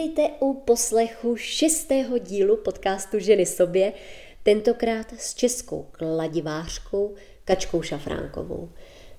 [0.00, 3.92] Vítejte u poslechu šestého dílu podcastu Ženy sobě,
[4.42, 8.68] tentokrát s českou kladivářkou Kačkou Šafránkovou.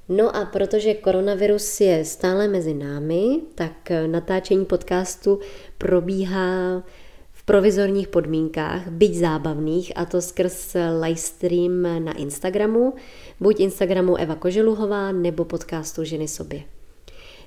[0.10, 5.40] No a protože koronavirus je stále mezi námi, tak natáčení podcastu
[5.78, 6.84] probíhá
[7.32, 12.94] v provizorních podmínkách, byť zábavných, a to skrz livestream na Instagramu,
[13.40, 16.64] buď Instagramu Eva Koželuhová nebo podcastu Ženy sobě.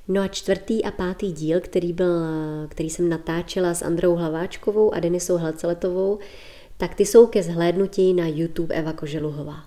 [0.08, 2.08] No a čtvrtý a pátý díl, který, byl,
[2.68, 6.18] který jsem natáčela s Androu Hlaváčkovou a Denisou Hlaceletovou,
[6.76, 9.64] tak ty jsou ke zhlédnutí na YouTube Eva Koželuhová.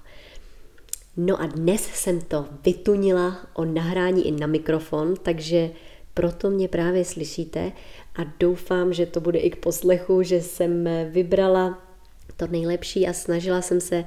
[1.18, 5.70] No a dnes jsem to vytunila o nahrání i na mikrofon, takže
[6.14, 7.72] proto mě právě slyšíte
[8.16, 11.84] a doufám, že to bude i k poslechu, že jsem vybrala
[12.38, 14.06] to nejlepší a snažila jsem se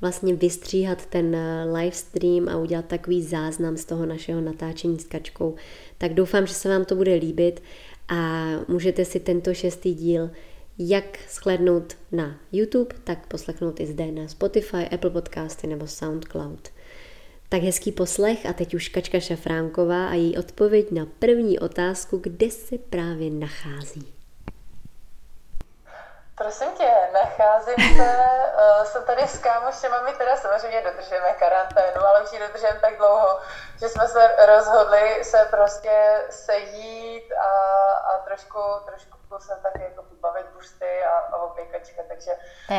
[0.00, 5.54] vlastně vystříhat ten eh, livestream a udělat takový záznam z toho našeho natáčení s kačkou.
[5.98, 7.62] Tak doufám, že se vám to bude líbit
[8.08, 10.30] a můžete si tento šestý díl
[10.78, 16.68] jak shlednout na YouTube, tak poslechnout i zde na Spotify, Apple Podcasty nebo SoundCloud.
[17.48, 22.50] Tak hezký poslech a teď už Kačka Šafránková a její odpověď na první otázku, kde
[22.50, 24.17] se právě nachází.
[26.38, 28.18] Prosím tě, nacházím se,
[28.78, 32.96] uh, jsem tady s kámošema, my teda samozřejmě dodržujeme karanténu, ale už ji dodržujeme tak
[32.96, 33.40] dlouho,
[33.80, 40.46] že jsme se rozhodli se prostě sejít a, a trošku, trošku se tak jako pobavit
[40.54, 42.30] bušty a, a opěkačka, takže,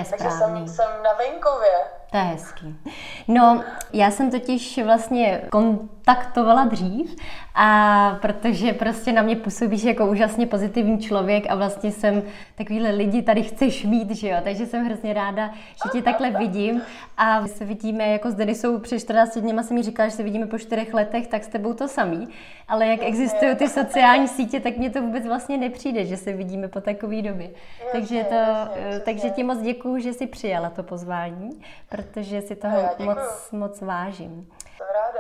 [0.09, 1.77] takže jsem, jsem na venkově.
[2.11, 2.79] To je hezký.
[3.27, 7.15] No, já jsem totiž vlastně kontaktovala dřív
[7.55, 12.23] a protože prostě na mě působíš jako úžasně pozitivní člověk a vlastně jsem
[12.55, 15.49] takovýhle lidi tady chceš mít, že jo, takže jsem hrozně ráda,
[15.83, 16.81] že tě takhle vidím
[17.17, 20.45] a se vidíme jako s Denisou před 14 dněma se mi říkala, že se vidíme
[20.45, 22.27] po čtyřech letech, tak s tebou to samý,
[22.67, 26.67] ale jak existují ty sociální sítě, tak mně to vůbec vlastně nepřijde, že se vidíme
[26.67, 27.49] po takové době.
[27.91, 32.89] takže, to, jasně, takže ti moc děkuju, že jsi přijala to pozvání, protože si toho
[32.99, 34.49] moc, moc vážím.
[34.77, 35.19] Jsem ráda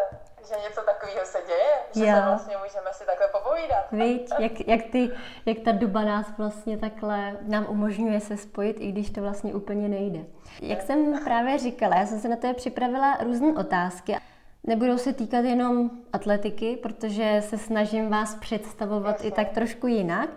[0.49, 2.15] že něco takového se děje, že jo.
[2.15, 3.85] se vlastně můžeme si takhle popovídat.
[3.91, 5.11] Víš, jak, jak, ty,
[5.45, 9.89] jak ta doba nás vlastně takhle nám umožňuje se spojit, i když to vlastně úplně
[9.89, 10.19] nejde.
[10.61, 14.15] Jak jsem právě říkala, já jsem se na to připravila různé otázky.
[14.63, 19.29] Nebudou se týkat jenom atletiky, protože se snažím vás představovat Jasně.
[19.29, 20.29] i tak trošku jinak.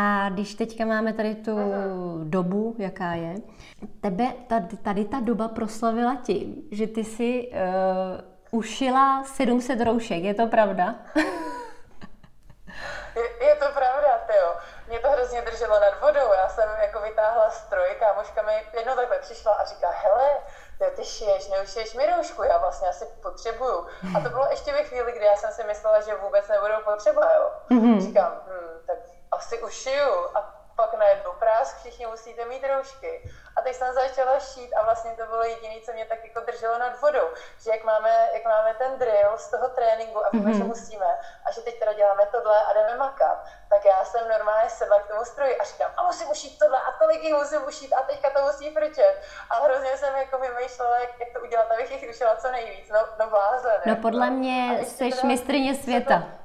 [0.00, 1.68] A když teďka máme tady tu Aha.
[2.24, 3.34] dobu, jaká je,
[4.00, 10.34] tebe tady, tady ta doba proslavila tím, že ty si uh, ušila 700 roušek, je
[10.34, 10.94] to pravda?
[13.14, 14.56] je, je to pravda, jo.
[14.88, 16.32] Mě to hrozně drželo nad vodou.
[16.32, 20.28] Já jsem jako vytáhla stroj, kámoška mi jednou takhle přišla a říká, hele,
[20.78, 23.86] ty, ty šiješ, neušiješ mi roušku, já vlastně asi potřebuju.
[24.16, 27.30] A to bylo ještě ve chvíli, kdy já jsem si myslela, že vůbec nebudou potřeba,
[27.34, 27.50] jo.
[27.70, 28.00] Mm-hmm.
[28.00, 30.12] Říkám, hm, tak asi ušiju.
[30.34, 33.30] A pak najednou prásk, všichni musíte mít roušky.
[33.56, 36.78] A teď jsem začala šít a vlastně to bylo jediné, co mě tak jako drželo
[36.78, 37.28] nad vodou.
[37.62, 40.58] Že jak máme, jak máme ten drill z toho tréninku a víme, mm-hmm.
[40.58, 41.10] že musíme
[41.44, 43.38] a že teď teda děláme tohle a jdeme makat,
[43.70, 46.90] tak já jsem normálně sedla k tomu stroji a říkám, a musím ušít tohle a
[46.98, 49.22] tolik jich musím ušít a teďka to musí frčet.
[49.50, 52.88] A hrozně jsem jako vymýšlela, jak, jak to udělat, abych jich ušila co nejvíc.
[52.90, 53.80] No, no blázen.
[53.86, 55.28] No podle mě jsi teda...
[55.28, 56.37] mistrně světa eh,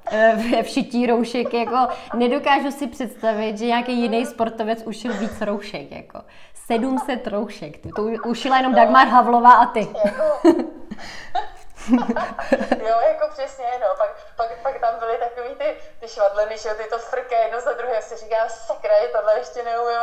[0.51, 1.53] ve všití roušek.
[1.53, 5.91] Jako nedokážu si představit, že nějaký jiný sportovec ušil víc roušek.
[5.91, 6.21] Jako.
[6.67, 7.73] 700 roušek.
[7.95, 9.79] To ušila jenom Dagmar Havlová a ty.
[12.87, 13.87] jo, jako přesně, no.
[13.97, 17.73] Pak, pak, pak tam byly takový ty, ty švadleny, že ty to frké jedno za
[17.73, 18.01] druhé.
[18.01, 19.93] Si říkám, sakra, je tohle ještě neumím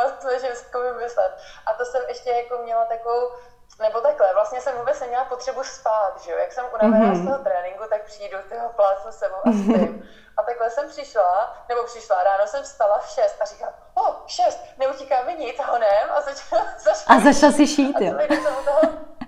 [0.41, 1.31] ženskou vymyslet.
[1.65, 3.31] A to jsem ještě jako měla takovou,
[3.79, 6.37] nebo takhle, vlastně jsem vůbec neměla potřebu spát, že jo.
[6.37, 7.23] Jak jsem unavená mm-hmm.
[7.23, 10.09] z toho tréninku, tak přijdu, tyho plácnu sebou a spím.
[10.37, 14.15] A takhle jsem přišla, nebo přišla, ráno jsem vstala v 6 a říkám, o, oh,
[14.27, 18.17] 6, neutíká mi nic, honem, a začala, začala, a začala si šít, jo.
[18.17, 18.81] A jsem u toho,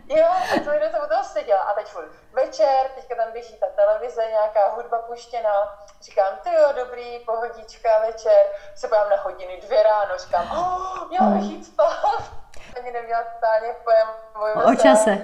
[0.08, 3.54] jo, a celý den jsem u toho seděla a teď furt večer, teďka tam běží
[3.54, 9.62] ta televize, nějaká hudba puštěná, říkám, ty jo, dobrý, pohodička, večer, se pojám na hodiny
[9.62, 12.43] dvě ráno, říkám, oh, měla bych jít spát
[12.80, 14.08] ani neměla totálně pojem
[14.66, 15.18] o čase.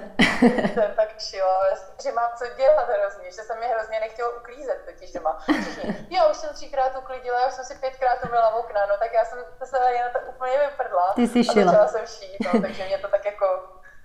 [0.74, 1.60] jsem tak šila,
[2.02, 5.38] že mám co dělat hrozně, že se mi hrozně nechtělo uklízet totiž doma.
[5.40, 9.12] Všichni, já už jsem třikrát uklidila, já už jsem si pětkrát umyla okna, no tak
[9.12, 11.12] já jsem se jen to úplně vyprdla.
[11.14, 11.62] Ty jsi šila.
[11.62, 13.46] A začala jsem šít, no, takže mě to tak jako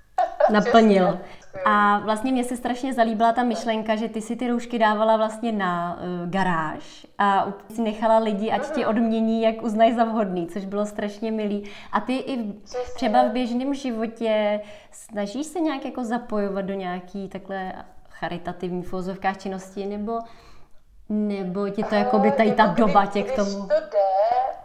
[0.50, 1.20] naplnil.
[1.66, 5.52] A vlastně mě se strašně zalíbila ta myšlenka, že ty si ty roušky dávala vlastně
[5.52, 8.90] na uh, garáž a si nechala lidi, ať ti mhm.
[8.90, 11.64] odmění, jak uznají za vhodný, což bylo strašně milý.
[11.92, 12.54] A ty i
[12.96, 14.62] třeba v běžném životě
[14.92, 17.74] snažíš se nějak jako zapojovat do nějaký takhle
[18.10, 20.20] charitativní fózovkách činnosti, nebo,
[21.10, 23.52] nebo ti to jako by tady ta doba tě k tomu...
[23.52, 24.65] To jde,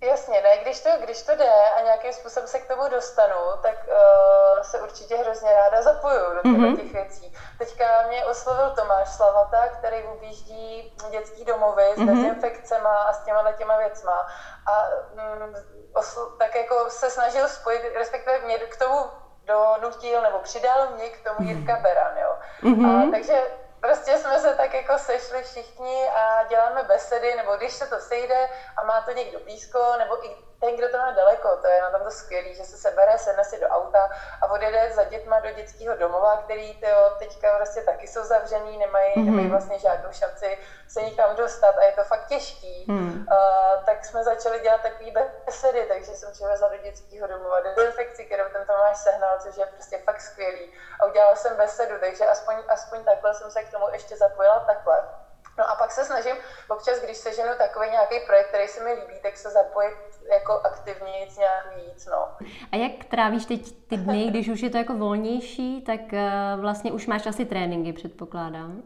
[0.00, 3.74] přesně, ne, když to, když to jde a nějakým způsobem se k tomu dostanu, tak
[3.86, 6.76] uh, se určitě hrozně ráda zapoju do mm-hmm.
[6.76, 7.34] těch věcí.
[7.58, 12.06] Teďka mě oslovil Tomáš Slavata, který objíždí dětský domovy s mm-hmm.
[12.06, 14.26] dezinfekcema a s těma těma věcma.
[14.72, 15.54] A mm,
[15.92, 19.10] osl- tak jako se snažil spojit, respektive mě k tomu
[19.44, 22.36] donutil nebo přidal mě k tomu Jirka Beran, jo.
[22.62, 23.08] Mm-hmm.
[23.08, 23.42] A, takže
[23.80, 28.48] prostě jsme se tak jako sešli všichni a děláme besedy, nebo když se to sejde
[28.76, 31.90] a má to někdo blízko, nebo i ten, kdo to má daleko, to je na
[31.90, 34.10] tom to skvělý, že se sebere, sedne si do auta
[34.40, 39.14] a odjede za dětma do dětského domova, který tyjo, teďka prostě taky jsou zavřený, nemají,
[39.14, 39.24] mm-hmm.
[39.24, 40.58] nemají vlastně žádnou šanci
[40.88, 42.84] se nikam dostat a je to fakt těžký.
[42.88, 43.26] Mm.
[43.30, 45.10] Uh, tak jsme začali dělat takové
[45.46, 49.98] besedy, takže jsem přivezla do dětského domova dezinfekci, kterou ten Tomáš sehnal, což je prostě
[49.98, 50.72] fakt skvělý.
[51.00, 55.19] A udělala jsem besedu, takže aspoň, aspoň takhle jsem se k tomu ještě zapojila takhle.
[55.60, 56.36] No a pak se snažím
[56.68, 59.96] občas, když seženu takový nějaký projekt, který se mi líbí, tak se zapojit
[60.32, 62.28] jako aktivně nic nějak víc, no.
[62.72, 66.92] A jak trávíš teď ty dny, když už je to jako volnější, tak uh, vlastně
[66.92, 68.82] už máš asi tréninky, předpokládám?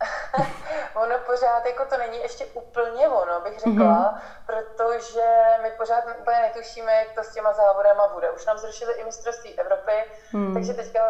[0.94, 4.20] ono pořád jako to není ještě úplně ono, bych řekla, mm-hmm.
[4.46, 5.24] protože
[5.62, 8.30] my pořád úplně netušíme, jak to s těma závodama bude.
[8.30, 10.54] Už nám zrušili i mistrovství Evropy, mm.
[10.54, 11.00] takže teďka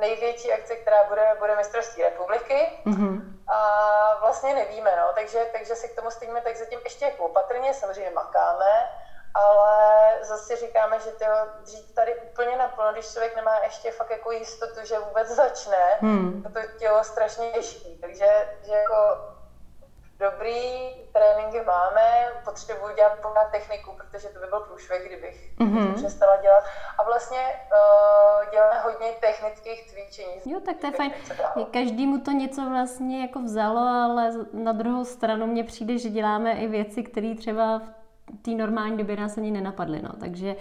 [0.00, 3.31] největší akce, která bude, bude mistrovství republiky mm-hmm.
[3.52, 7.74] A vlastně nevíme, no, takže, takže se k tomu stejíme tak zatím ještě jako opatrně,
[7.74, 8.90] samozřejmě makáme,
[9.34, 11.24] ale zase říkáme, že to
[11.60, 16.42] dřív tady úplně naplno, když člověk nemá ještě fakt jako jistotu, že vůbec začne, hmm.
[16.42, 18.94] to tělo strašně těžký, takže že jako
[20.22, 20.60] dobrý
[21.12, 22.06] tréninky máme,
[22.44, 25.94] potřebuji dělat pořád techniku, protože to by byl průšvih, kdybych mm-hmm.
[25.94, 26.64] přestala dělat.
[26.98, 30.34] A vlastně uh, děláme hodně technických cvičení.
[30.44, 31.12] Jo, tak to je fajn.
[31.72, 36.66] Každému to něco vlastně jako vzalo, ale na druhou stranu mně přijde, že děláme i
[36.66, 37.82] věci, které třeba
[38.38, 40.02] v té normální době nás ani nenapadly.
[40.02, 40.10] No.
[40.20, 40.56] Takže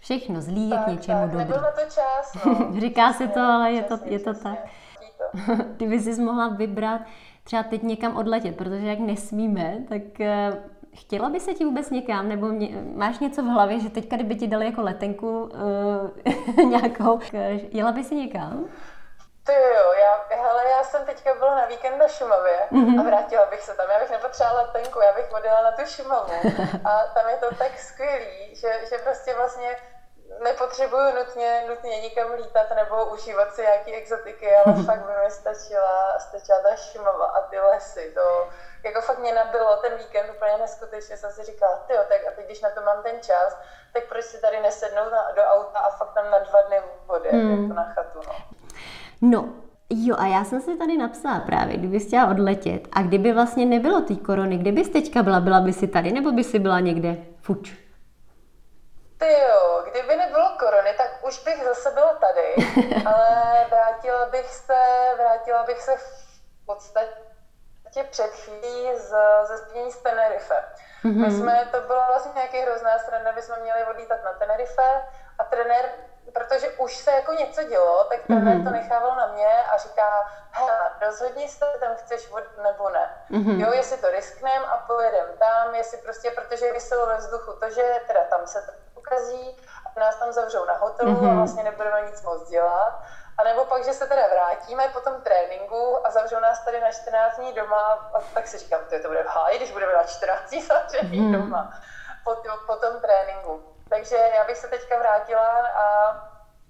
[0.00, 1.48] všechno zlý je k něčemu tak, dobrý.
[1.48, 2.44] Na to čas.
[2.44, 2.80] No.
[2.80, 4.58] Říká se to, ale je to, je to tak.
[5.76, 7.00] Ty bys si mohla vybrat
[7.48, 10.58] třeba teď někam odletět, protože jak nesmíme, tak uh,
[11.00, 14.34] chtěla by se ti vůbec někam, nebo mě, máš něco v hlavě, že teďka, kdyby
[14.34, 17.20] ti dali jako letenku uh, nějakou,
[17.72, 18.64] jela by si někam?
[19.46, 23.00] Ty jo, já, hele, já jsem teďka byla na víkend na Šumavě mm-hmm.
[23.00, 23.86] a vrátila bych se tam.
[23.90, 26.32] Já bych nepotřebovala letenku, já bych odjela na tu Šumavu.
[26.88, 29.76] A tam je to tak skvělý, že, že prostě vlastně
[30.44, 36.18] nepotřebuju nutně, nutně nikam lítat nebo užívat si nějaký exotiky, ale fakt by mi stačila,
[36.18, 38.12] stačila ta Šumava a ty lesy.
[38.14, 38.48] To
[38.84, 41.16] jako fakt mě nabilo ten víkend úplně neskutečně.
[41.16, 43.56] Jsem si říkala, ty tak a teď, když na to mám ten čas,
[43.92, 46.76] tak proč si tady nesednout na, do auta a fakt tam na dva dny
[47.06, 47.62] vody, mm.
[47.62, 48.20] jako na chatu.
[48.26, 48.34] No.
[49.20, 49.48] no,
[49.90, 54.00] Jo, a já jsem si tady napsala právě, kdyby chtěla odletět a kdyby vlastně nebylo
[54.00, 55.40] té korony, kde bys teďka byla?
[55.40, 57.87] Byla by si tady nebo by si byla někde fuč?
[59.18, 62.54] Ty jo, kdyby nebylo korony, tak už bych zase byla tady,
[63.06, 64.78] ale vrátila bych se,
[65.16, 70.54] vrátila bych se v podstatě před chvílí z, ze spínění z Tenerife.
[71.04, 71.26] Mm-hmm.
[71.26, 75.02] My jsme, to byla vlastně nějaký hrozná strana, aby jsme měli odlítat na Tenerife
[75.38, 75.84] a trenér
[76.32, 78.64] protože už se jako něco dělo, tak trenér mm-hmm.
[78.64, 83.10] to nechával na mě a říká, hele, rozhodni se, tam chceš vod nebo ne.
[83.30, 83.60] Mm-hmm.
[83.60, 88.00] Jo, jestli to riskneme a pojedem tam, jestli prostě, protože vyselo ve vzduchu to, že
[88.06, 88.74] teda tam se
[89.08, 89.56] to ukazí
[89.96, 91.30] a nás tam zavřou na hotelu mm-hmm.
[91.30, 93.02] a vlastně nebudeme nic moc dělat.
[93.38, 96.92] A nebo pak, že se teda vrátíme po tom tréninku a zavřou nás tady na
[96.92, 100.04] 14 dní doma a tak si říkám, to, to bude v háji, když budeme na
[100.04, 101.32] 14 dní zavřený mm.
[101.32, 101.80] doma
[102.24, 102.36] po,
[102.66, 103.62] po tom tréninku.
[103.88, 106.14] Takže já bych se teďka vrátila a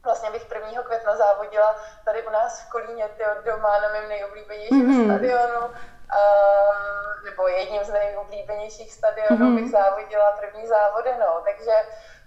[0.04, 0.82] vlastně bych 1.
[0.82, 5.04] května závodila tady u nás v Kolíně, tyjo, doma na mém nejoblíbenějším mm-hmm.
[5.04, 9.54] stadionu, uh, nebo jedním z nejoblíbenějších stadionů mm-hmm.
[9.54, 11.72] bych závodila první závody, no, takže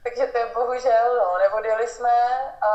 [0.03, 2.12] takže to je bohužel, no, neodjeli jsme
[2.62, 2.67] a,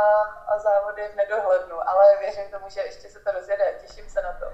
[0.49, 4.33] a závody v nedohlednu, ale věřím tomu, že ještě se to rozjede, těším se na
[4.33, 4.47] to.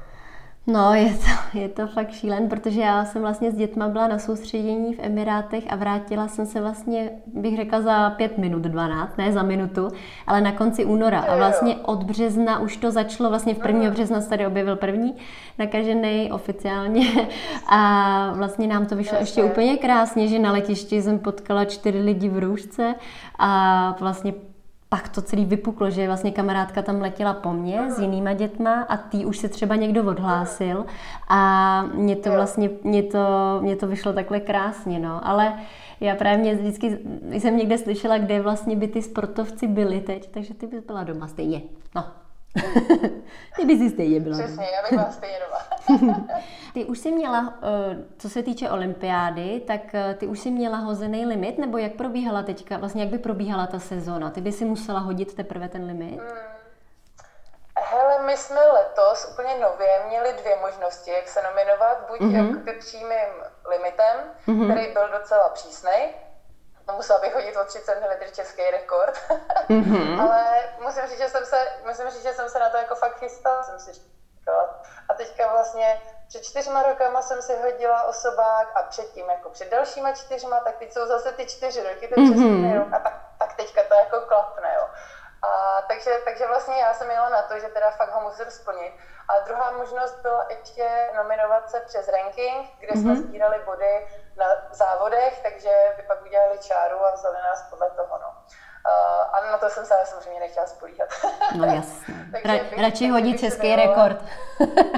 [0.66, 4.18] No, je to, je to fakt šílen, protože já jsem vlastně s dětma byla na
[4.18, 9.32] soustředění v Emirátech a vrátila jsem se vlastně, bych řekla, za pět minut, 12, ne
[9.32, 9.88] za minutu,
[10.26, 11.20] ale na konci února.
[11.20, 15.14] A vlastně od března už to začalo, vlastně v prvního března se tady objevil první
[15.58, 17.06] nakažený oficiálně.
[17.68, 22.28] A vlastně nám to vyšlo ještě úplně krásně, že na letišti jsem potkala čtyři lidi
[22.28, 22.94] v růžce
[23.38, 24.34] a vlastně
[24.92, 28.96] pak to celý vypuklo, že vlastně kamarádka tam letěla po mně s jinýma dětma a
[28.96, 30.86] tý už se třeba někdo odhlásil.
[31.28, 33.18] A mě to vlastně, mě to,
[33.60, 35.54] mě to vyšlo takhle krásně, no, ale
[36.00, 36.98] já právě mě vždycky
[37.30, 41.28] jsem někde slyšela, kde vlastně by ty sportovci byli teď, takže ty bys byla doma
[41.28, 41.62] stejně,
[41.94, 42.04] no.
[43.56, 46.28] ty bys stejně byla Přesně, já bych byla stejně doma.
[46.74, 50.76] ty už jsi měla, eh, co se týče olympiády, tak eh, ty už jsi měla
[50.76, 54.30] hozený limit, nebo jak probíhala teďka, vlastně jak by probíhala ta sezóna?
[54.30, 56.20] Ty by si musela hodit teprve ten limit?
[56.20, 56.52] Hmm.
[57.78, 62.56] Hele, my jsme letos úplně nově měli dvě možnosti, jak se nominovat, buď mm-hmm.
[62.56, 63.28] jako přímým
[63.70, 64.16] limitem,
[64.48, 64.72] mm-hmm.
[64.72, 66.14] který byl docela přísný,
[66.90, 69.18] musela bych hodit o 30 cm český rekord,
[69.68, 70.20] mm-hmm.
[70.22, 70.44] ale
[70.80, 73.62] musím říct, že jsem se, musím říct, že jsem se na to jako fakt chystala,
[73.62, 74.82] jsem si říkala.
[75.08, 80.12] A teďka vlastně před čtyřma rokama jsem si hodila osobák a předtím jako před dalšíma
[80.12, 82.78] čtyřma, tak teď jsou zase ty čtyři roky, ten mm-hmm.
[82.78, 84.88] rok a tak, tak teďka to jako klapne, jo.
[85.42, 88.92] A takže, takže vlastně já jsem jela na to, že teda fakt ho musím splnit.
[89.28, 93.00] A druhá možnost byla ještě nominovat se přes ranking, kde mm-hmm.
[93.00, 93.22] jsme mhm.
[93.22, 94.06] sbírali body
[94.36, 98.18] na závodech, takže by pak udělali čáru a vzali nás podle toho.
[98.18, 98.28] No.
[98.86, 101.08] Uh, a na to jsem se ale samozřejmě nechtěla spolíhat.
[101.54, 102.14] No jasně.
[102.44, 104.18] Ra- radši hodit český rekord,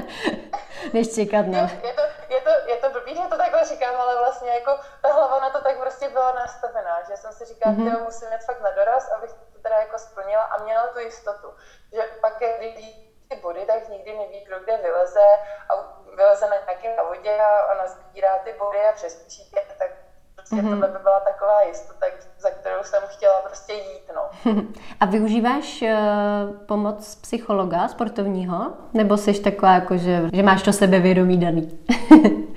[0.93, 1.57] než čekat na...
[1.57, 4.79] Je, je, to, je, to, je to blbý, že to takhle říkám, ale vlastně jako
[5.01, 7.97] ta hlava na to tak prostě byla nastavená, že jsem si říkala, mm-hmm.
[7.97, 9.31] že musím jít fakt na doraz, abych
[9.65, 11.47] teda jako splnila a měla tu jistotu,
[11.93, 12.85] že pak, když
[13.29, 15.27] ty body, tak nikdy neví, kdo kde vyleze
[15.69, 15.73] a
[16.15, 19.91] vyleze na nějakém závodě a, a nazbírá ty body a přeskočí tak
[20.35, 20.69] prostě mm-hmm.
[20.69, 22.05] tohle by byla taková jistota,
[22.39, 24.53] za kterou jsem chtěla prostě jít, no.
[24.99, 28.73] A využíváš uh, pomoc psychologa sportovního?
[28.93, 31.79] Nebo jsi taková, jako, že, že máš to sebevědomí daný?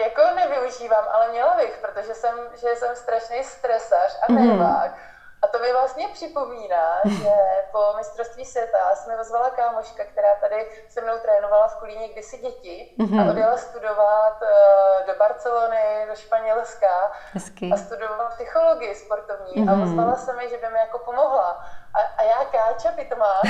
[0.00, 4.90] jako nevyužívám, ale měla bych, protože jsem, že jsem strašný stresař a nervák.
[4.90, 7.30] Mm-hmm a to mi vlastně připomíná, že
[7.72, 12.94] po mistrovství světa jsme ozvala kámoška, která tady se mnou trénovala v Kulíně kdysi děti
[12.98, 13.20] mm-hmm.
[13.20, 13.30] a mhm.
[13.30, 17.70] odjela studovat uh, do Barcelony, do Španělska Hezky.
[17.74, 19.70] a studovala psychologii sportovní mm-hmm.
[19.70, 19.82] a mhm.
[19.82, 21.64] ozvala se mi, že by mi jako pomohla.
[21.94, 23.40] A, a já káča má.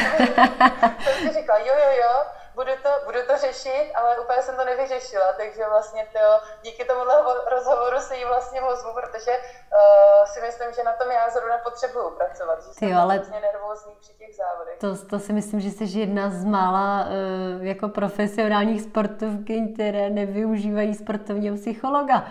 [1.04, 2.22] jsem si říkala, jo, jo, jo,
[2.58, 6.24] budu to, budu to řešit, ale úplně jsem to nevyřešila, takže vlastně to,
[6.62, 7.14] díky tomuhle
[7.54, 12.10] rozhovoru se jí vlastně ozvu, protože uh, si myslím, že na tom já zrovna potřebuju
[12.10, 14.78] pracovat, že jsem ale vlastně nervózní při těch závodech.
[14.78, 20.94] To, to si myslím, že jsi jedna z mála uh, jako profesionálních sportovky, které nevyužívají
[20.94, 22.24] sportovního psychologa.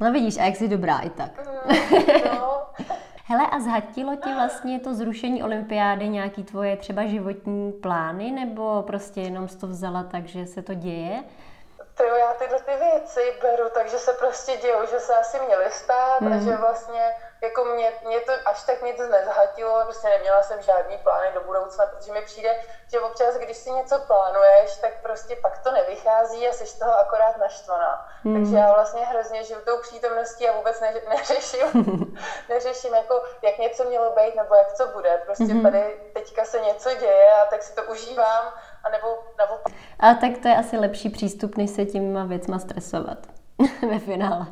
[0.00, 1.30] No vidíš, a jak jsi dobrá i tak.
[1.46, 2.66] Mm, no.
[3.28, 9.20] Hele, a zhatilo ti vlastně to zrušení olympiády nějaký tvoje třeba životní plány, nebo prostě
[9.20, 11.24] jenom jsi to vzala tak, že se to děje?
[11.94, 15.70] To jo, já tyhle ty věci beru, takže se prostě dějou, že se asi měly
[15.70, 16.32] stát mm.
[16.32, 16.60] a že mhm.
[16.60, 17.02] vlastně
[17.42, 21.86] jako mě, mě to až tak nic nezhatilo, prostě neměla jsem žádný plány do budoucna,
[21.86, 22.56] protože mi přijde,
[22.90, 26.98] že občas, když si něco plánuješ, tak prostě pak to nevychází a jsi z toho
[26.98, 28.08] akorát naštvaná.
[28.24, 28.34] Mm.
[28.34, 31.66] Takže já vlastně hrozně žiju tou přítomností a vůbec ne, neřeším,
[32.48, 35.22] neřeším jako, jak něco mělo být nebo jak co bude.
[35.24, 35.62] Prostě mm.
[35.62, 38.52] tady teďka se něco děje a tak si to užívám
[38.84, 39.06] a nebo
[39.38, 39.72] naopak.
[40.00, 43.18] A tak to je asi lepší přístup, než se těma věcma stresovat
[43.90, 44.46] ve finále.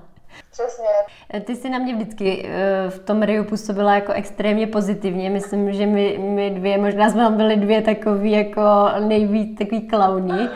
[0.54, 1.40] Přesně.
[1.44, 5.30] Ty jsi na mě vždycky eh, v tom Riu působila jako extrémně pozitivně.
[5.30, 8.62] Myslím, že my, my dvě, možná jsme byli dvě takový jako
[9.00, 10.49] nejvíc takový klauny.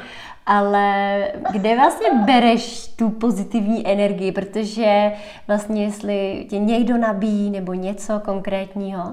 [0.46, 1.18] Ale
[1.52, 4.32] kde vlastně bereš tu pozitivní energii?
[4.32, 5.12] Protože
[5.46, 9.04] vlastně jestli tě někdo nabíjí nebo něco konkrétního?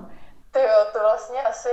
[0.51, 1.69] To jo, to vlastně asi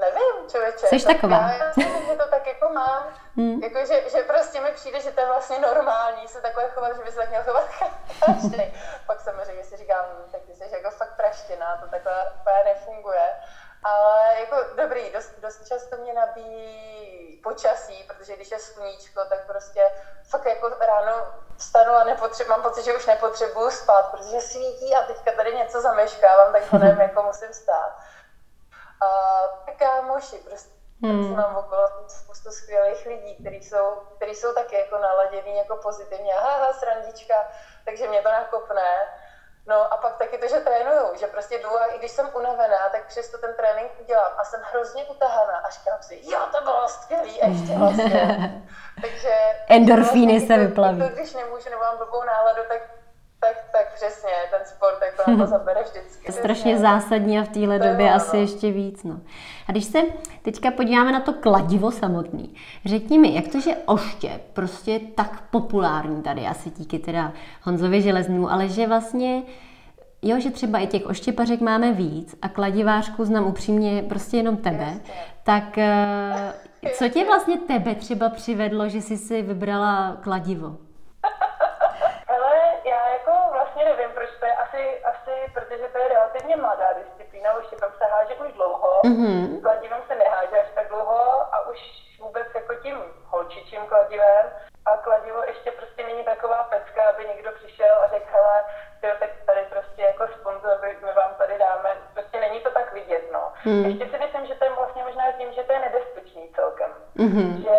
[0.00, 0.86] nevím, člověče.
[0.86, 1.36] Jsi taková.
[1.36, 3.02] Já, já myslím, že to tak jako mám.
[3.36, 3.62] Hmm.
[3.62, 7.02] Jako, že, že, prostě mi přijde, že to je vlastně normální se takhle chovat, že
[7.02, 7.64] by se tak měl chovat
[8.26, 8.74] každý.
[9.06, 13.34] Pak samozřejmě si říkám, tak ty jsi jako fakt praština, to takhle úplně nefunguje.
[13.84, 19.90] Ale jako dobrý, dost, dost často mě nabíjí počasí, protože když je sluníčko, tak prostě
[20.28, 21.12] fakt jako ráno
[21.56, 25.80] vstanu a nepotřebuji, mám pocit, že už nepotřebuju spát, protože svítí a teďka tady něco
[25.80, 27.98] zameškávám, tak nevím, jako musím stát.
[29.00, 31.36] A kámoši, prostě hmm.
[31.36, 36.72] mám okolo spoustu skvělých lidí, kteří jsou, který jsou taky jako naladění jako pozitivně, aha,
[36.72, 37.34] srandička,
[37.84, 38.82] takže mě to nakopne.
[39.66, 42.88] No a pak taky to, že trénuju, že prostě jdu a i když jsem unavená,
[42.92, 46.88] tak přesto ten trénink udělám a jsem hrozně utahaná a říkám si, jo, to bylo
[46.88, 48.62] skvělý, ještě vlastně.
[49.02, 49.34] Takže...
[49.68, 50.98] Endorfíny vlastně, se vyplaví.
[50.98, 52.80] To, když nemůžu nebo mám blbou náladu, tak
[53.40, 56.24] tak, tak přesně, ten sport na to zabere vždycky.
[56.26, 58.14] Je strašně zásadní a v téhle době ono.
[58.14, 59.04] asi ještě víc.
[59.04, 59.20] No.
[59.68, 59.98] A když se
[60.42, 62.54] teďka podíváme na to kladivo samotný,
[62.84, 67.32] řekni mi, jak to, že oště prostě je tak populární tady, asi díky teda
[67.62, 69.42] Honzovi Železnému, ale že vlastně
[70.22, 74.84] Jo, že třeba i těch oštěpařek máme víc a kladivářku znám upřímně prostě jenom tebe,
[74.84, 75.12] Jasně.
[75.42, 76.52] tak eh,
[76.98, 80.76] co tě vlastně tebe třeba přivedlo, že jsi si vybrala kladivo?
[86.50, 89.62] Relativně mladá disciplína, už tam se háže už dlouho, mm-hmm.
[89.62, 91.78] kladivem se neháže až tak dlouho a už
[92.20, 94.46] vůbec jako tím holčičím kladivem
[94.86, 98.64] a kladivo ještě prostě není taková pecka, aby někdo přišel a řekl, hele,
[99.02, 103.24] jo, tak tady prostě jako sponzor, my vám tady dáme, prostě není to tak vidět,
[103.32, 103.52] no.
[103.54, 103.84] Hmm.
[103.84, 106.90] Ještě si myslím, že to je vlastně možná tím, že to je nebezpečný celkem.
[107.16, 107.62] Mm-hmm.
[107.62, 107.76] Že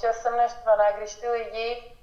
[0.00, 1.96] občas jsem naštvaná, když ty lidi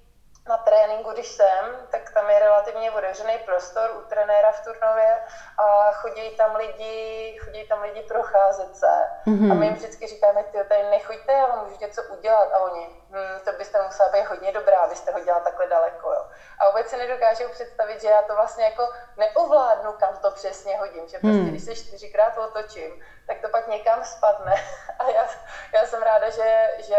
[0.48, 5.18] na tréninku, když jsem, tak tam je relativně otevřený prostor u trenéra v Turnově
[5.58, 8.96] a chodí tam lidi, chodí tam lidi procházet se.
[9.28, 9.52] Mm-hmm.
[9.52, 12.50] A my jim vždycky říkáme, ty tady nechoďte, já vám můžu něco udělat.
[12.54, 16.14] A oni, hm, to byste musela být hodně dobrá, abyste hodila takhle daleko.
[16.14, 16.26] Jo.
[16.60, 21.08] A vůbec si nedokážou představit, že já to vlastně jako neovládnu, kam to přesně hodím.
[21.08, 21.50] Že prostě, mm.
[21.50, 24.56] když se čtyřikrát otočím, tak to pak někam spadne.
[25.00, 25.28] A já,
[25.74, 26.98] já jsem ráda, že, že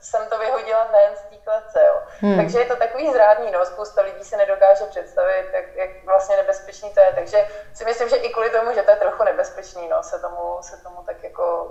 [0.00, 1.84] jsem to vyhodila nejen z té klece.
[1.86, 2.02] Jo.
[2.20, 2.36] Hmm.
[2.36, 3.66] Takže je to takový zrádný, no.
[3.66, 7.12] spousta lidí si nedokáže představit, jak, jak vlastně nebezpečný to je.
[7.14, 10.58] Takže si myslím, že i kvůli tomu, že to je trochu nebezpečný, no, se tomu,
[10.60, 11.68] se tomu tak jako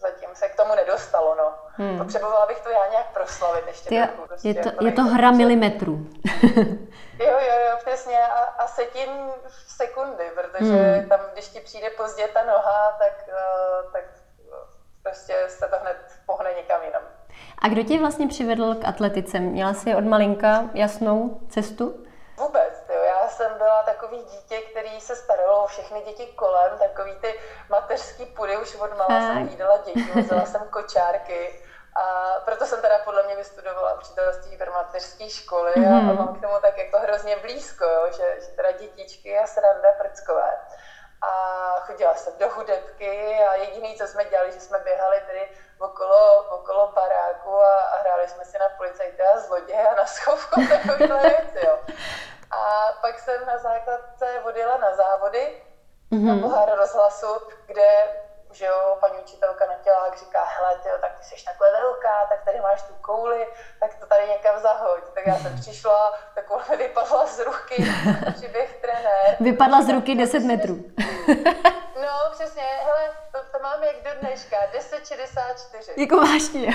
[0.00, 1.54] zatím se k tomu nedostalo, no.
[1.72, 1.98] Hmm.
[1.98, 4.28] Potřebovala bych to já nějak proslavit ještě Ty, trochu.
[4.28, 5.98] Prostě, je, to, jako je to hra milimetrů.
[7.18, 8.26] jo, jo, jo, přesně.
[8.26, 9.10] A, a setin
[9.48, 11.08] v sekundy, protože hmm.
[11.08, 14.04] tam, když ti přijde pozdě ta noha, tak, uh, tak
[15.02, 17.02] prostě se to hned pohne někam jinam.
[17.58, 19.40] A kdo tě vlastně přivedl k atletice?
[19.40, 22.04] Měla jsi od malinka jasnou cestu?
[22.36, 23.02] Vůbec, jo.
[23.02, 27.34] Já jsem byla takový dítě, který se staralo o všechny děti kolem, takový ty
[27.70, 31.60] mateřský pudy, už od mala jsem jídala děti, vzala jsem kočárky.
[31.96, 35.96] A proto jsem teda podle mě vystudovala učitelství v mateřské školy mm-hmm.
[35.96, 36.16] a mhm.
[36.16, 40.50] mám k tomu tak jako hrozně blízko, jo, že, že teda dětičky a sranda prckové
[41.22, 45.48] a chodila jsem do hudebky a jediné, co jsme dělali, že jsme běhali tedy
[45.78, 50.60] okolo, okolo baráku a, a hráli jsme si na policajty a zloděje a na schovku
[50.68, 51.78] takovýhle věci, jo.
[52.50, 55.62] A pak jsem na základce odjela na závody
[56.12, 56.36] mm-hmm.
[56.36, 58.08] na pohár rozhlasu, kde
[58.52, 62.44] že jo, paní učitelka na tělák říká, hele, tyjo, tak ty jsi takhle velká, tak
[62.44, 63.46] tady máš tu kouli,
[63.80, 65.00] tak to tady někam zahoď.
[65.14, 67.84] Tak já jsem přišla, tak koule vypadla z ruky,
[68.34, 69.36] přiběh trenér.
[69.40, 70.74] Vypadla z ruky 10 metrů.
[72.02, 76.00] no, přesně, hele, to, to mám jak do dneška, 10,64.
[76.00, 76.66] Jako vážně.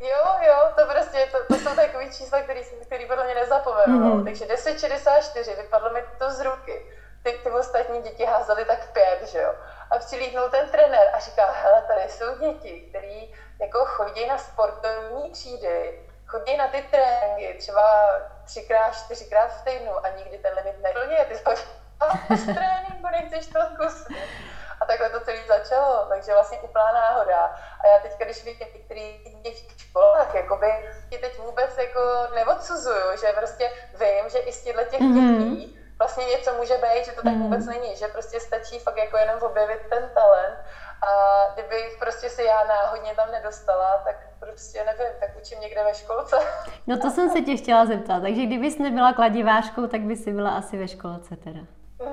[0.00, 4.00] jo, jo, to prostě, to, to jsou takové čísla, které který podle mě nezapomenu.
[4.00, 4.24] Mm-hmm.
[4.24, 6.86] Takže 10,64, vypadlo mi to z ruky.
[7.22, 9.54] Ty, ty ostatní děti házely tak pět, že jo
[9.90, 13.20] a přilíhnul ten trenér a říká, hele, tady jsou děti, které
[13.60, 18.06] jako chodí na sportovní třídy, chodí na ty tréninky třeba
[18.44, 21.16] třikrát, čtyřikrát v týdnu a nikdy ten limit neplní.
[21.28, 21.62] Ty chodí
[22.36, 24.16] z tréninku, nechceš to zkusit.
[24.80, 27.56] A takhle to celé začalo, takže vlastně úplná náhoda.
[27.80, 29.00] A já teď, když vidím některé
[29.42, 32.00] děti v školách, jakoby ti teď vůbec jako
[32.34, 35.79] neodsuzuju, že prostě vím, že i z těchto těch mm-hmm.
[36.00, 37.74] Vlastně něco může být, že to tak vůbec mhm.
[37.74, 40.58] není, že prostě stačí fakt jako jenom objevit ten talent
[41.02, 41.10] a
[41.54, 46.36] kdybych prostě si já náhodně tam nedostala, tak prostě nevím, tak učím někde ve školce.
[46.86, 50.50] No to jsem se tě chtěla zeptat, takže kdybys nebyla kladivářkou, tak by si byla
[50.50, 51.60] asi ve školce teda.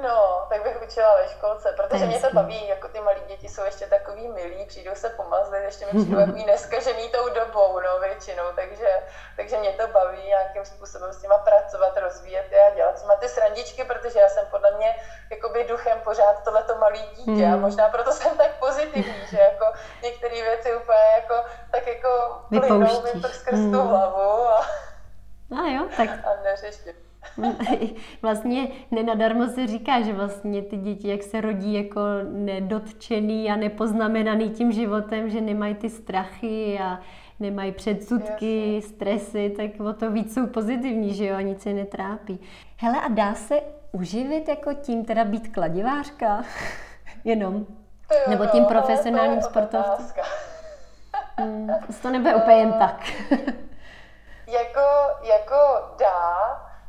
[0.03, 0.26] No,
[0.57, 3.85] tak bych učila ve školce, protože mě to baví, jako ty malí děti jsou ještě
[3.85, 8.89] takový milí, přijdou se pomazlit, ještě mi přijdou takový neskažený tou dobou, no, většinou, takže,
[9.35, 13.29] takže mě to baví nějakým způsobem s těma pracovat, rozvíjet je a dělat s ty
[13.29, 14.95] srandičky, protože já jsem podle mě
[15.31, 17.61] jakoby duchem pořád tohleto malý dítě a hmm.
[17.61, 19.65] možná proto jsem tak pozitivní, že jako
[20.03, 21.35] některé věci úplně jako,
[21.71, 23.87] tak jako plynou mi skrz tu hmm.
[23.87, 24.65] hlavu a,
[25.61, 26.09] a jo, tak.
[26.09, 27.06] a neřeším.
[28.21, 34.49] vlastně nenadarmo se říká, že vlastně ty děti, jak se rodí jako nedotčený a nepoznamenaný
[34.49, 36.99] tím životem, že nemají ty strachy a
[37.39, 38.89] nemají předsudky, Jasně.
[38.89, 42.39] stresy, tak o to víc jsou pozitivní, že jo, a nic se netrápí.
[42.77, 43.61] Hele, a dá se
[43.91, 46.43] uživit jako tím teda být kladivářka?
[47.23, 47.53] Jenom?
[48.11, 50.05] Jo, Nebo tím profesionálním sportovcem?
[51.39, 51.69] Hmm,
[52.01, 53.11] to nebude úplně jen tak.
[54.47, 54.81] jako,
[55.23, 55.55] jako
[55.99, 56.35] dá,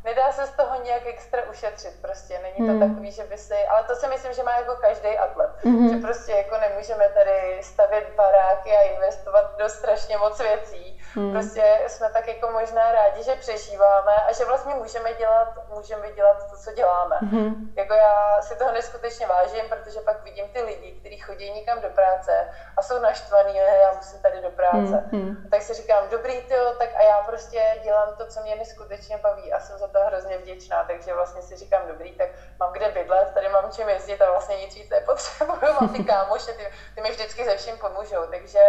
[0.09, 2.81] nedá se z toho nějak extra ušetřit prostě, není to mm.
[2.81, 5.89] takový, že by si, ale to si myslím, že má jako každý atlet, mm.
[5.89, 11.33] že prostě jako nemůžeme tady stavět baráky a investovat do strašně moc věcí, mm.
[11.33, 16.51] prostě jsme tak jako možná rádi, že přežíváme a že vlastně můžeme dělat, můžeme dělat
[16.51, 17.17] to, co děláme.
[17.23, 17.73] Mm.
[17.77, 21.89] Jako já si toho neskutečně vážím, protože pak vidím ty lidi, kteří chodí někam do
[21.89, 25.05] práce a jsou naštvaný, já musím tady do práce.
[25.13, 25.49] Mm.
[25.51, 29.53] Tak si říkám, dobrý ty, tak a já prostě dělám to, co mě neskutečně baví
[29.53, 32.29] a jsem za to to hrozně vděčná, takže vlastně si říkám, dobrý, tak
[32.61, 36.53] mám kde bydlet, tady mám čím jezdit a vlastně nic víc nepotřebuju, mám ty kámoše,
[36.53, 38.61] ty, ty mi vždycky ze vším pomůžou, takže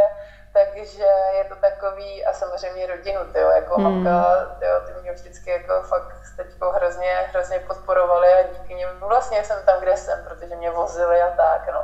[0.54, 1.04] takže
[1.38, 3.84] je to takový, a samozřejmě rodinu, tyjo, jako hmm.
[3.84, 8.88] mamka, tyjo, ty mě vždycky jako fakt s teďkou hrozně, hrozně podporovali a díky nim
[9.00, 11.84] vlastně jsem tam, kde jsem, protože mě vozili a tak, no.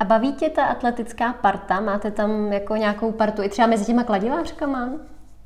[0.00, 1.80] A baví tě ta atletická parta?
[1.80, 4.88] Máte tam jako nějakou partu i třeba mezi těma kladivářkama?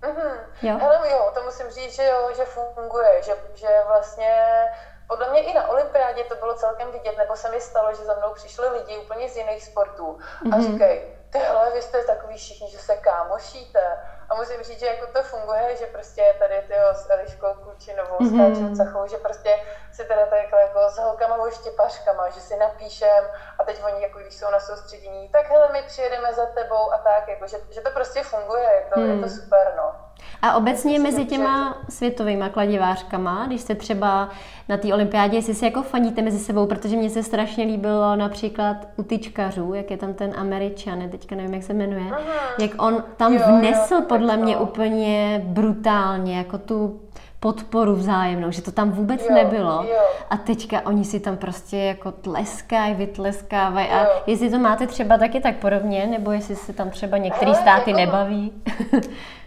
[0.03, 0.47] Mm-hmm.
[0.63, 0.79] Jo.
[0.79, 4.69] Hele, jo, to musím říct, že jo, že funguje, že, že vlastně
[5.07, 8.15] podle mě i na olympiádě to bylo celkem vidět, nebo se mi stalo, že za
[8.15, 11.03] mnou přišli lidi úplně z jiných sportů a mm-hmm.
[11.33, 13.81] Říkají, tyhle, vy jste takový všichni, že se kámošíte.
[14.29, 18.55] A musím říct, že jako to funguje, že prostě tady ty s Eliškou Klučinovou, mm-hmm.
[18.55, 18.77] s mhm.
[18.77, 19.61] Cachou, že prostě
[19.93, 23.25] si teda takhle jako s holkama štěpařkama, že si napíšem
[23.59, 26.99] a teď oni jako když jsou na soustředění, tak hele, my přijedeme za tebou a
[26.99, 29.11] tak, jako, že, že to prostě funguje, je to, mm.
[29.11, 30.12] je to super, no.
[30.43, 34.29] A obecně mezi těma světovými kladivářkama, když jste třeba
[34.69, 38.77] na té olympiádě, jestli si jako faníte mezi sebou, protože mně se strašně líbilo například
[38.97, 42.23] u tyčkařů, jak je tam ten Američan, teďka nevím, jak se jmenuje, Aha.
[42.59, 47.01] jak on tam jo, vnesl jo, podle mě úplně brutálně, jako tu
[47.43, 49.85] podporu vzájemnou, že to tam vůbec jo, nebylo.
[49.89, 50.01] Jo.
[50.31, 53.89] A teďka oni si tam prostě jako tleskají, vytleskávají.
[53.89, 57.91] A jestli to máte třeba taky tak podobně, nebo jestli se tam třeba některé státy
[57.91, 58.01] jako...
[58.01, 58.53] nebaví.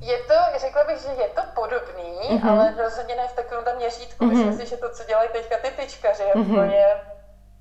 [0.00, 2.50] Je to, řekla bych, že je to podobný, mm-hmm.
[2.50, 4.24] ale rozhodně ne v takovém tam měřítku.
[4.24, 4.28] Mm-hmm.
[4.28, 6.52] Myslím si, že to, co dělají teďka ty tyčkaři, je mm-hmm.
[6.52, 6.86] úplně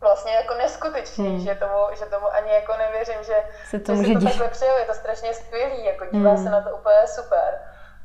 [0.04, 1.40] vlastně jako neskutečný, mm.
[1.40, 4.78] že, tomu, že tomu ani jako nevěřím, že se to, že si to takhle přeju,
[4.80, 6.44] je to strašně skvělý, jako dívá mm.
[6.44, 7.62] se na to úplně super.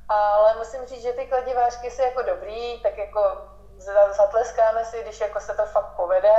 [0.09, 3.21] Ale musím říct, že ty kladivářky jsou jako dobrý, tak jako
[4.17, 6.38] zatleskáme si, když jako se to fakt povede,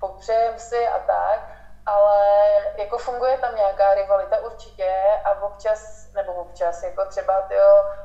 [0.00, 1.40] popřejeme si a tak,
[1.86, 2.44] ale
[2.78, 7.54] jako funguje tam nějaká rivalita určitě a občas, nebo občas, jako třeba ty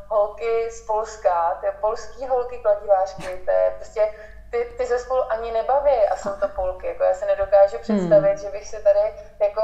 [0.08, 4.10] holky z Polska, ty polský holky kladivářky, to je prostě
[4.50, 6.88] ty, ty se spolu ani nebaví a jsou to polky.
[6.88, 7.84] Jako já se nedokážu hmm.
[7.84, 8.38] představit, hmm.
[8.38, 9.62] že bych si tady jako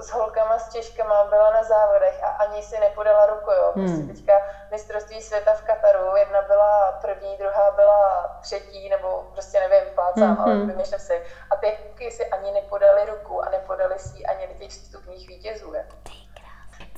[0.00, 3.50] s holkama, s Češkama byla na závodech a ani si nepodala ruku.
[3.50, 3.70] Jo.
[3.72, 4.08] Prostě hmm.
[4.08, 4.32] teďka
[4.70, 10.40] mistrovství světa v Kataru, jedna byla první, druhá byla třetí, nebo prostě nevím, plácám, hmm.
[10.40, 11.22] ale vymýšlím si.
[11.50, 15.74] A ty holky si ani nepodali ruku a nepodali si ani těch stupních vítězů.
[15.74, 15.96] Jako.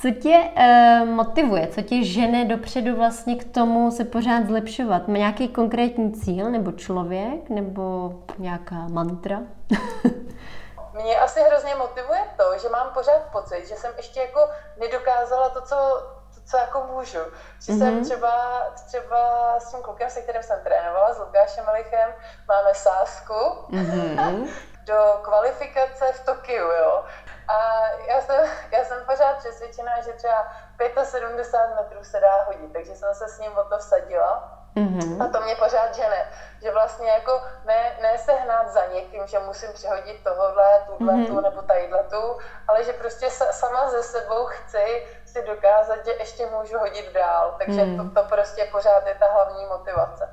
[0.01, 5.09] Co tě uh, motivuje, co tě žene dopředu vlastně k tomu se pořád zlepšovat?
[5.09, 9.41] Má nějaký konkrétní cíl, nebo člověk, nebo nějaká mantra?
[10.93, 14.41] Mě asi hrozně motivuje to, že mám pořád pocit, že jsem ještě jako
[14.81, 15.77] nedokázala to, co,
[16.35, 17.19] to, co jako můžu.
[17.63, 17.79] Že mm-hmm.
[17.79, 18.05] jsem mhm.
[18.05, 22.11] třeba, třeba s tím klukem, se kterým jsem trénovala, s Lukášem Malichem,
[22.49, 23.35] máme sásku
[23.71, 24.49] mm-hmm.
[24.89, 27.05] do kvalifikace v Tokiu, jo.
[27.49, 27.57] A
[28.09, 30.53] já jsem, já jsem pořád přesvědčená, že třeba
[31.05, 34.59] 75 metrů se dá hodit, takže jsem se s ním o to vsadila.
[34.77, 35.25] Mm-hmm.
[35.25, 36.25] A to mě pořád žene,
[36.63, 41.27] že vlastně jako ne, ne se hnát za někým, že musím přehodit tohohle, tuhle, mm-hmm.
[41.27, 46.47] tu nebo tadyhle tu, ale že prostě sama ze sebou chci si dokázat, že ještě
[46.47, 47.55] můžu hodit dál.
[47.59, 47.97] Takže mm.
[47.97, 50.29] to, to prostě pořád je ta hlavní motivace.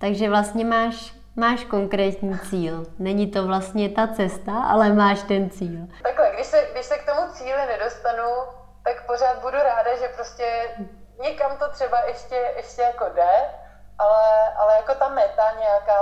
[0.00, 2.86] Takže vlastně máš máš konkrétní cíl.
[2.98, 5.86] Není to vlastně ta cesta, ale máš ten cíl.
[6.02, 8.28] Takhle, když se, když se k tomu cíli nedostanu,
[8.84, 10.44] tak pořád budu ráda, že prostě
[11.22, 13.34] někam to třeba ještě, ještě jako jde,
[13.98, 15.98] ale, ale jako ta meta nějaká,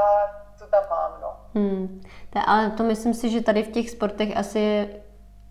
[0.59, 1.37] tu tam mám, no.
[1.55, 2.03] Hmm.
[2.31, 4.89] Ta, ale to myslím si, že tady v těch sportech asi je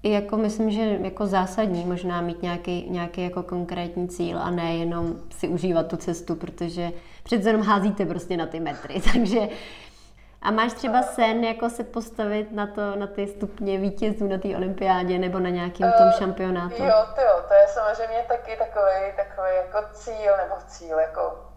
[0.03, 4.75] i jako myslím, že jako zásadní možná mít nějaký, nějaký jako konkrétní cíl a ne
[4.75, 6.91] jenom si užívat tu cestu, protože
[7.23, 9.39] přece jenom házíte prostě na ty metry, takže
[10.41, 14.55] a máš třeba sen, jako se postavit na, to, na ty stupně vítězů na té
[14.55, 16.75] olympiádě nebo na nějakém tom eh, šampionátu?
[16.75, 21.52] Uh, jo, to jo, to je samozřejmě taky takový, takový jako cíl, nebo cíl, jako